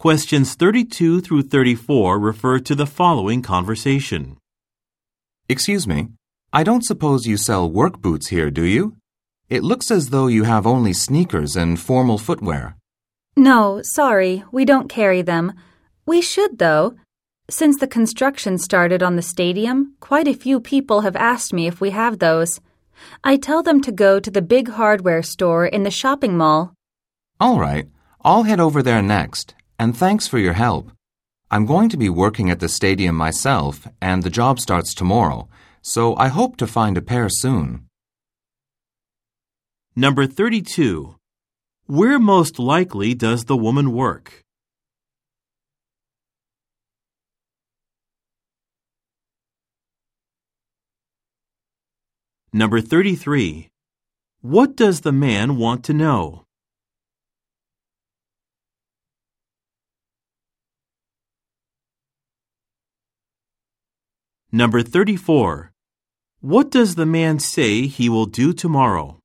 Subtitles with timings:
[0.00, 4.36] Questions 32 through 34 refer to the following conversation.
[5.48, 6.10] Excuse me,
[6.52, 8.94] I don't suppose you sell work boots here, do you?
[9.48, 12.76] It looks as though you have only sneakers and formal footwear.
[13.36, 15.52] No, sorry, we don't carry them.
[16.06, 16.94] We should, though.
[17.50, 21.80] Since the construction started on the stadium, quite a few people have asked me if
[21.80, 22.60] we have those.
[23.24, 26.72] I tell them to go to the big hardware store in the shopping mall.
[27.40, 27.88] All right,
[28.22, 30.90] I'll head over there next, and thanks for your help.
[31.50, 35.48] I'm going to be working at the stadium myself, and the job starts tomorrow,
[35.80, 37.86] so I hope to find a pair soon.
[39.96, 41.16] Number 32.
[41.86, 44.44] Where most likely does the woman work?
[52.52, 53.68] Number 33.
[54.40, 56.44] What does the man want to know?
[64.50, 65.72] Number 34.
[66.40, 69.17] What does the man say he will do tomorrow?